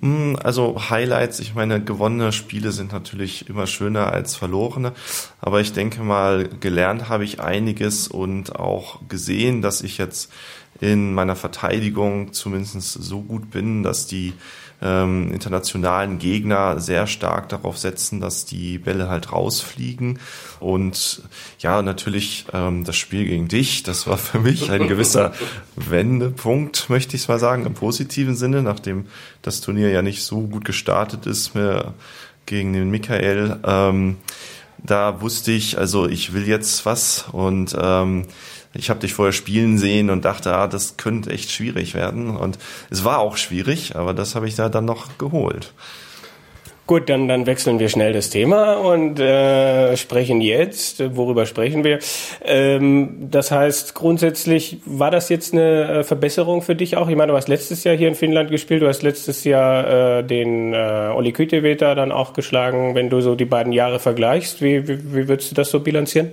[0.00, 4.92] Hm, also Highlights, ich meine, gewonnene Spiele sind natürlich immer schöner als verlorene,
[5.40, 10.32] aber ich denke mal, gelernt habe ich einiges und auch gesehen, dass ich jetzt
[10.80, 14.34] in meiner Verteidigung zumindest so gut bin, dass die
[14.80, 20.18] ähm, internationalen Gegner sehr stark darauf setzen, dass die Bälle halt rausfliegen.
[20.60, 21.22] Und
[21.58, 25.32] ja, natürlich ähm, das Spiel gegen dich, das war für mich ein gewisser
[25.76, 29.06] Wendepunkt, möchte ich mal sagen, im positiven Sinne, nachdem
[29.42, 31.94] das Turnier ja nicht so gut gestartet ist mir
[32.46, 33.58] gegen den Michael.
[33.64, 34.16] Ähm,
[34.82, 38.26] da wusste ich, also ich will jetzt was und ähm,
[38.74, 42.36] ich habe dich vorher spielen sehen und dachte, ah, das könnte echt schwierig werden.
[42.36, 42.58] Und
[42.90, 45.72] es war auch schwierig, aber das habe ich da dann noch geholt.
[46.88, 51.14] Gut, dann, dann wechseln wir schnell das Thema und äh, sprechen jetzt.
[51.14, 51.98] Worüber sprechen wir?
[52.42, 57.10] Ähm, das heißt, grundsätzlich war das jetzt eine äh, Verbesserung für dich auch?
[57.10, 60.24] Ich meine, du hast letztes Jahr hier in Finnland gespielt, du hast letztes Jahr äh,
[60.24, 62.94] den äh, Oli Kyteveta dann auch geschlagen.
[62.94, 66.32] Wenn du so die beiden Jahre vergleichst, wie, wie, wie würdest du das so bilanzieren?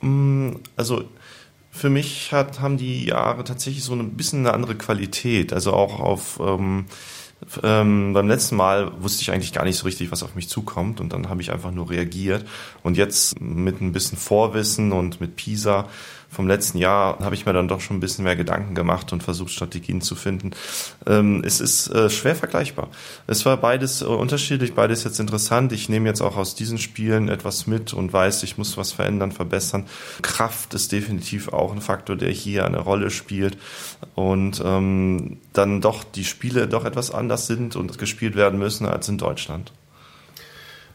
[0.00, 1.04] Mm, also
[1.70, 5.52] für mich hat, haben die Jahre tatsächlich so ein bisschen eine andere Qualität.
[5.52, 6.86] Also auch auf ähm,
[7.62, 11.00] ähm, beim letzten Mal wusste ich eigentlich gar nicht so richtig, was auf mich zukommt
[11.00, 12.44] und dann habe ich einfach nur reagiert.
[12.82, 15.88] Und jetzt mit ein bisschen Vorwissen und mit Pisa
[16.30, 19.22] vom letzten Jahr habe ich mir dann doch schon ein bisschen mehr Gedanken gemacht und
[19.22, 20.52] versucht, Strategien zu finden.
[21.06, 22.88] Ähm, es ist äh, schwer vergleichbar.
[23.26, 25.72] Es war beides äh, unterschiedlich, beides jetzt interessant.
[25.72, 29.32] Ich nehme jetzt auch aus diesen Spielen etwas mit und weiß, ich muss was verändern,
[29.32, 29.86] verbessern.
[30.22, 33.58] Kraft ist definitiv auch ein Faktor, der hier eine Rolle spielt.
[34.14, 39.08] Und ähm, dann doch die Spiele doch etwas anders sind und gespielt werden müssen als
[39.08, 39.72] in Deutschland.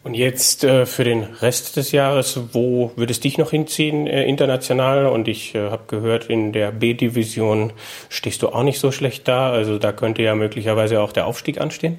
[0.05, 4.25] Und jetzt äh, für den Rest des Jahres, wo würde es dich noch hinziehen äh,
[4.25, 5.07] international?
[5.07, 7.73] Und ich äh, habe gehört, in der B-Division
[8.09, 9.49] stehst du auch nicht so schlecht da.
[9.49, 11.97] Also da könnte ja möglicherweise auch der Aufstieg anstehen.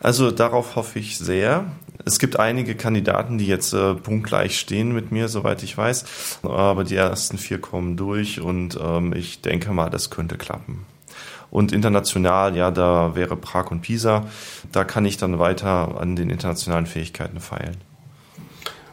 [0.00, 1.70] Also darauf hoffe ich sehr.
[2.04, 6.40] Es gibt einige Kandidaten, die jetzt äh, punktgleich stehen mit mir, soweit ich weiß.
[6.42, 10.84] Aber die ersten vier kommen durch und ähm, ich denke mal, das könnte klappen.
[11.50, 14.26] Und international, ja, da wäre Prag und Pisa.
[14.72, 17.76] Da kann ich dann weiter an den internationalen Fähigkeiten feilen.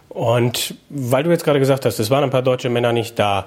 [0.10, 3.46] Und weil du jetzt gerade gesagt hast, es waren ein paar deutsche Männer nicht da.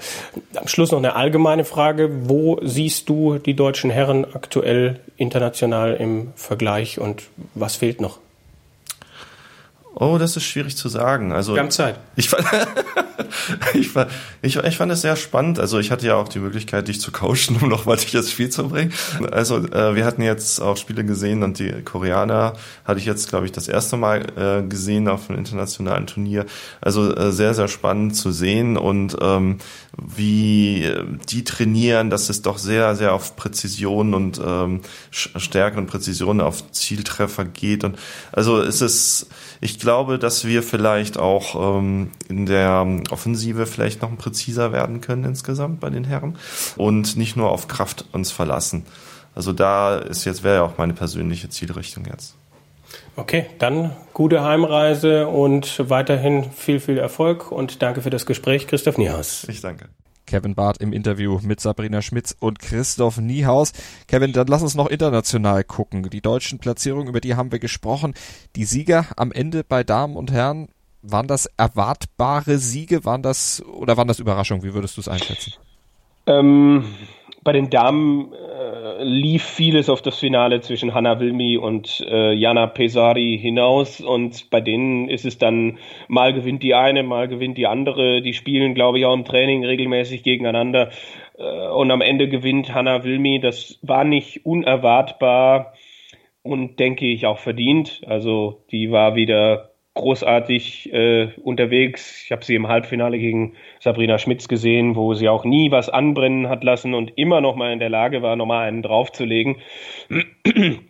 [0.55, 2.29] Am Schluss noch eine allgemeine Frage.
[2.29, 8.19] Wo siehst du die deutschen Herren aktuell international im Vergleich und was fehlt noch?
[9.95, 11.33] Oh, das ist schwierig zu sagen.
[11.33, 11.99] Also Wir haben Zeit.
[12.15, 12.45] Ich fand,
[13.75, 15.59] ich, fand, ich, ich fand es sehr spannend.
[15.59, 18.51] Also ich hatte ja auch die Möglichkeit, dich zu coachen, um nochmal dich ins Spiel
[18.51, 18.93] zu bringen.
[19.33, 23.47] Also äh, wir hatten jetzt auch Spiele gesehen und die Koreaner hatte ich jetzt, glaube
[23.47, 26.47] ich, das erste Mal äh, gesehen auf einem internationalen Turnier.
[26.81, 29.59] Also äh, sehr, sehr spannend zu sehen und ähm,
[30.07, 35.87] wie äh, die trainieren, dass es doch sehr, sehr auf Präzision und ähm, Stärke und
[35.87, 37.85] Präzision auf Zieltreffer geht.
[37.85, 37.99] Und
[38.33, 39.29] also es ist
[39.61, 45.25] ich glaube, dass wir vielleicht auch ähm, in der Offensive vielleicht noch präziser werden können
[45.25, 46.37] insgesamt bei den Herren
[46.77, 48.87] und nicht nur auf Kraft uns verlassen.
[49.35, 52.40] Also da ist jetzt wäre ja auch meine persönliche Zielrichtung jetzt.
[53.21, 58.97] Okay, dann gute Heimreise und weiterhin viel, viel Erfolg und danke für das Gespräch, Christoph
[58.97, 59.47] Niehaus.
[59.47, 59.91] Ich danke.
[60.25, 63.75] Kevin Barth im Interview mit Sabrina Schmitz und Christoph Niehaus.
[64.09, 66.09] Kevin, dann lass uns noch international gucken.
[66.09, 68.15] Die deutschen Platzierungen, über die haben wir gesprochen.
[68.57, 70.69] Die Sieger am Ende bei Damen und Herren,
[71.03, 73.05] waren das erwartbare Siege?
[73.05, 74.63] Waren das oder waren das Überraschungen?
[74.63, 75.53] Wie würdest du es einschätzen?
[76.27, 76.85] Ähm,
[77.43, 82.67] bei den Damen äh, lief vieles auf das Finale zwischen Hanna Wilmi und äh, Jana
[82.67, 87.67] Pesari hinaus und bei denen ist es dann mal gewinnt die eine, mal gewinnt die
[87.67, 88.21] andere.
[88.21, 90.91] Die spielen, glaube ich, auch im Training regelmäßig gegeneinander
[91.39, 93.41] äh, und am Ende gewinnt Hanna Wilmi.
[93.41, 95.73] Das war nicht unerwartbar
[96.43, 98.03] und denke ich auch verdient.
[98.07, 102.23] Also die war wieder großartig äh, unterwegs.
[102.25, 106.49] Ich habe sie im Halbfinale gegen Sabrina Schmitz gesehen, wo sie auch nie was anbrennen
[106.49, 109.57] hat lassen und immer noch mal in der Lage war, nochmal einen draufzulegen.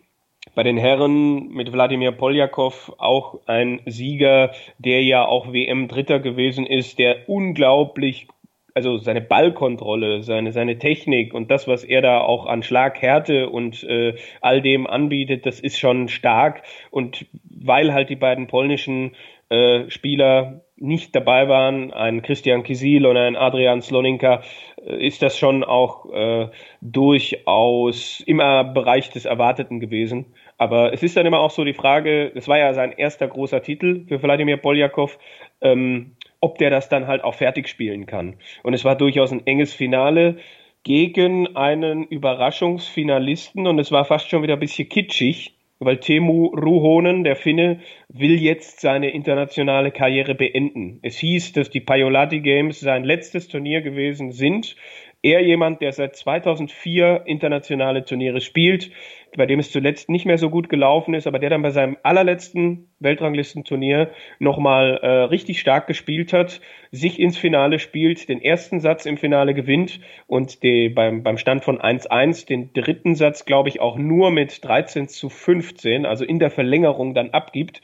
[0.55, 6.99] Bei den Herren mit Wladimir Poljakov auch ein Sieger, der ja auch WM-Dritter gewesen ist,
[6.99, 8.27] der unglaublich
[8.75, 13.83] also seine Ballkontrolle, seine, seine Technik und das, was er da auch an Schlaghärte und
[13.85, 16.63] äh, all dem anbietet, das ist schon stark.
[16.91, 17.27] Und
[17.61, 19.13] weil halt die beiden polnischen
[19.49, 24.43] äh, Spieler nicht dabei waren, ein Christian Kisil oder ein Adrian Sloninka,
[24.85, 26.49] äh, ist das schon auch äh,
[26.81, 30.27] durchaus immer Bereich des Erwarteten gewesen.
[30.57, 33.63] Aber es ist dann immer auch so die Frage, es war ja sein erster großer
[33.63, 35.19] Titel für Wladimir Poljakov,
[35.61, 38.37] ähm, ob der das dann halt auch fertig spielen kann.
[38.63, 40.39] Und es war durchaus ein enges Finale
[40.83, 47.25] gegen einen Überraschungsfinalisten und es war fast schon wieder ein bisschen kitschig, weil Temu Ruhonen,
[47.25, 51.01] der Finne, will jetzt seine internationale Karriere beenden.
[51.03, 54.77] Es hieß, dass die Pajolati Games sein letztes Turnier gewesen sind.
[55.23, 58.91] Er jemand, der seit 2004 internationale Turniere spielt,
[59.37, 61.97] bei dem es zuletzt nicht mehr so gut gelaufen ist, aber der dann bei seinem
[62.03, 69.07] allerletzten Weltranglistenturnier nochmal äh, richtig stark gespielt hat, sich ins Finale spielt, den ersten Satz
[69.07, 73.81] im Finale gewinnt und die, beim, beim Stand von 1-1 den dritten Satz, glaube ich,
[73.81, 77.81] auch nur mit 13 zu 15, also in der Verlängerung dann abgibt.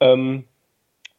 [0.00, 0.44] Ähm,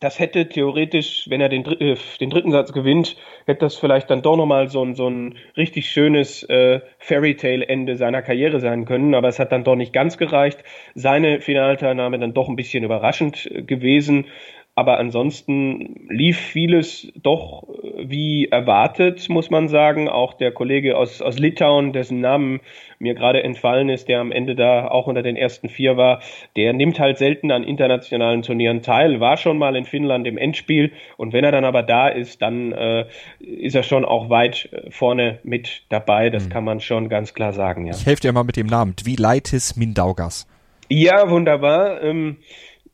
[0.01, 4.23] das hätte theoretisch, wenn er den, äh, den dritten Satz gewinnt, hätte das vielleicht dann
[4.23, 8.85] doch nochmal so ein, so ein richtig schönes äh, Fairy Tale Ende seiner Karriere sein
[8.85, 10.63] können, aber es hat dann doch nicht ganz gereicht.
[10.95, 14.25] Seine Finalteilnahme dann doch ein bisschen überraschend äh, gewesen.
[14.73, 20.07] Aber ansonsten lief vieles doch äh, wie erwartet, muss man sagen.
[20.07, 22.62] Auch der Kollege aus, aus Litauen, dessen Namen
[22.97, 26.21] mir gerade entfallen ist, der am Ende da auch unter den ersten vier war,
[26.55, 30.91] der nimmt halt selten an internationalen Turnieren teil, war schon mal in Finnland im Endspiel
[31.17, 33.05] und wenn er dann aber da ist, dann äh,
[33.39, 36.29] ist er schon auch weit äh, vorne mit dabei.
[36.29, 36.49] Das mhm.
[36.49, 37.88] kann man schon ganz klar sagen.
[37.88, 37.93] Ja.
[37.93, 38.95] Ich helfe dir mal mit dem Namen.
[38.95, 40.47] Dvilaitis Mindaugas.
[40.89, 42.01] Ja, wunderbar.
[42.03, 42.38] Ähm,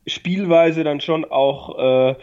[0.08, 2.14] Spielweise dann schon auch äh,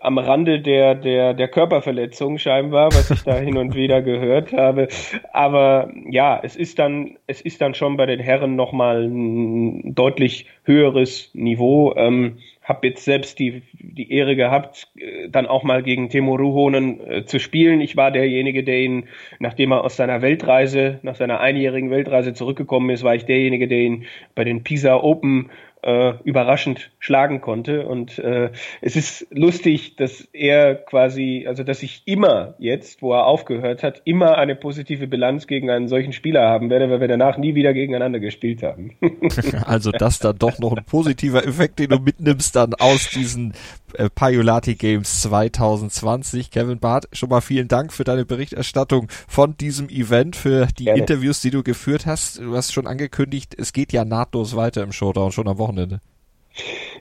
[0.00, 4.88] am Rande der, der, der Körperverletzung scheinbar, was ich da hin und wieder gehört habe.
[5.32, 10.46] Aber ja, es ist dann, es ist dann schon bei den Herren nochmal ein deutlich
[10.64, 11.94] höheres Niveau.
[11.96, 17.00] Ähm, hab jetzt selbst die, die Ehre gehabt, äh, dann auch mal gegen Timo Ruhonen
[17.00, 17.80] äh, zu spielen.
[17.80, 19.04] Ich war derjenige, der ihn,
[19.38, 23.78] nachdem er aus seiner Weltreise, nach seiner einjährigen Weltreise zurückgekommen ist, war ich derjenige, der
[23.78, 25.48] ihn bei den Pisa Open
[25.86, 27.86] äh, überraschend schlagen konnte.
[27.86, 33.26] Und äh, es ist lustig, dass er quasi, also dass ich immer jetzt, wo er
[33.26, 37.38] aufgehört hat, immer eine positive Bilanz gegen einen solchen Spieler haben werde, weil wir danach
[37.38, 38.96] nie wieder gegeneinander gespielt haben.
[39.64, 43.54] also das dann doch noch ein positiver Effekt, den du mitnimmst dann aus diesen
[43.94, 46.50] äh, Paiolati Games 2020.
[46.50, 50.98] Kevin Barth, schon mal vielen Dank für deine Berichterstattung von diesem Event, für die Gerne.
[50.98, 52.40] Interviews, die du geführt hast.
[52.40, 55.75] Du hast schon angekündigt, es geht ja nahtlos weiter im Showdown, schon am Wochenende.
[55.76, 56.00] Wochenende?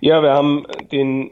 [0.02, 1.32] Ja, wir haben den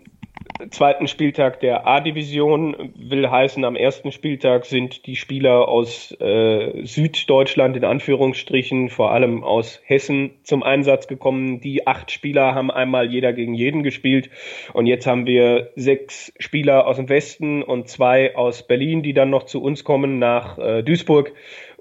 [0.70, 2.94] zweiten Spieltag der A-Division.
[2.96, 9.44] Will heißen, am ersten Spieltag sind die Spieler aus äh, Süddeutschland in Anführungsstrichen, vor allem
[9.44, 11.60] aus Hessen, zum Einsatz gekommen.
[11.60, 14.30] Die acht Spieler haben einmal jeder gegen jeden gespielt.
[14.72, 19.30] Und jetzt haben wir sechs Spieler aus dem Westen und zwei aus Berlin, die dann
[19.30, 21.34] noch zu uns kommen nach äh, Duisburg.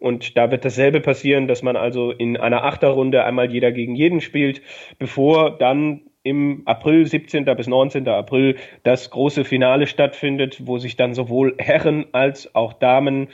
[0.02, 4.20] Und da wird dasselbe passieren, dass man also in einer Achterrunde einmal jeder gegen jeden
[4.20, 4.60] spielt,
[4.98, 7.44] bevor dann im April, 17.
[7.44, 8.08] bis 19.
[8.08, 13.28] April, das große Finale stattfindet, wo sich dann sowohl Herren als auch Damen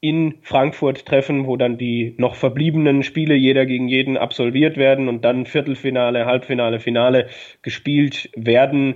[0.00, 5.26] in Frankfurt treffen, wo dann die noch verbliebenen Spiele jeder gegen jeden absolviert werden und
[5.26, 7.28] dann Viertelfinale, Halbfinale, Finale
[7.60, 8.94] gespielt werden.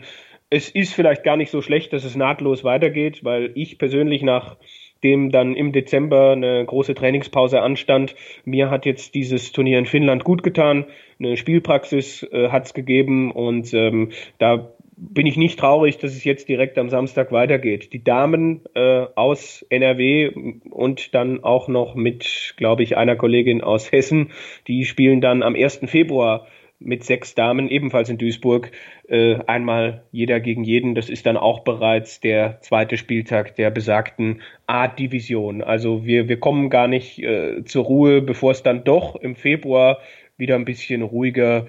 [0.48, 4.56] Es ist vielleicht gar nicht so schlecht, dass es nahtlos weitergeht, weil ich persönlich nach
[5.02, 8.14] dem dann im Dezember eine große Trainingspause anstand.
[8.44, 10.86] Mir hat jetzt dieses Turnier in Finnland gut getan.
[11.18, 16.24] Eine Spielpraxis äh, hat es gegeben und ähm, da bin ich nicht traurig, dass es
[16.24, 17.92] jetzt direkt am Samstag weitergeht.
[17.92, 20.30] Die Damen äh, aus NRW
[20.70, 24.32] und dann auch noch mit, glaube ich, einer Kollegin aus Hessen,
[24.66, 25.82] die spielen dann am 1.
[25.86, 26.46] Februar
[26.80, 28.70] mit sechs Damen, ebenfalls in Duisburg,
[29.08, 30.94] äh, einmal jeder gegen jeden.
[30.94, 35.62] Das ist dann auch bereits der zweite Spieltag der besagten A-Division.
[35.62, 39.98] Also wir, wir kommen gar nicht äh, zur Ruhe, bevor es dann doch im Februar
[40.36, 41.66] wieder ein bisschen ruhiger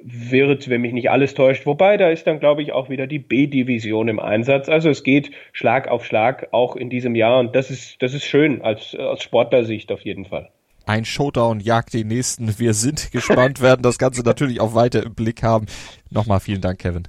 [0.00, 1.66] wird, wenn mich nicht alles täuscht.
[1.66, 4.68] Wobei, da ist dann, glaube ich, auch wieder die B-Division im Einsatz.
[4.68, 8.24] Also es geht Schlag auf Schlag auch in diesem Jahr und das ist, das ist
[8.24, 10.50] schön als, aus Sportlersicht auf jeden Fall
[10.88, 12.58] ein Showdown jagt den nächsten.
[12.58, 15.66] Wir sind gespannt, werden das Ganze natürlich auch weiter im Blick haben.
[16.10, 17.06] Nochmal vielen Dank, Kevin.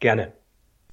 [0.00, 0.32] Gerne.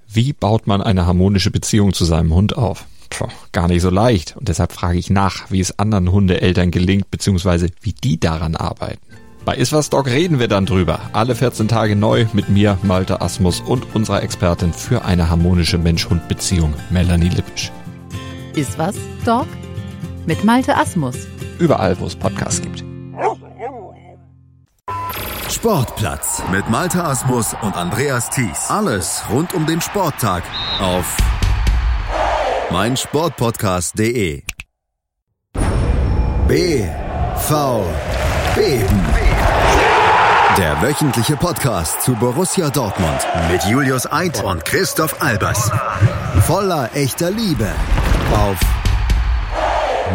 [0.08, 2.86] Wie baut man eine harmonische Beziehung zu seinem Hund auf?
[3.10, 4.38] Puh, gar nicht so leicht.
[4.38, 9.02] Und deshalb frage ich nach, wie es anderen Hundeeltern gelingt, beziehungsweise wie die daran arbeiten.
[9.46, 11.02] Bei Iswas Dog reden wir dann drüber.
[11.12, 16.74] Alle 14 Tage neu mit mir, Malte Asmus und unserer Expertin für eine harmonische Mensch-Hund-Beziehung,
[16.90, 17.72] Melanie Lippisch.
[18.56, 18.96] Iswas
[19.26, 19.48] Dog
[20.26, 21.33] mit Malte Asmus.
[21.64, 22.84] Überall, wo es Podcasts gibt.
[25.50, 28.70] Sportplatz mit Malte Asmus und Andreas Thies.
[28.70, 30.44] Alles rund um den Sporttag
[30.82, 31.16] auf
[32.70, 34.44] meinsportpodcast.de.
[36.50, 37.86] BV
[38.56, 39.06] Beben.
[40.58, 45.72] Der wöchentliche Podcast zu Borussia Dortmund mit Julius Eid und Christoph Albers.
[46.42, 47.72] Voller echter Liebe
[48.36, 48.60] auf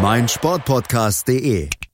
[0.01, 1.88] meinsportpodcast.de.